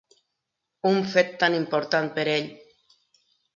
Un 0.91 0.97
fet 1.11 1.29
tan 1.45 1.59
important 1.59 2.11
per 2.19 2.27
ell 2.39 2.51